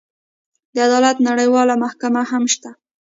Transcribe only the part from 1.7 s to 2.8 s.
محکمه هم شته.